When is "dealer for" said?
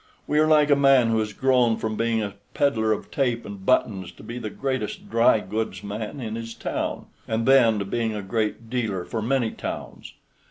8.67-9.21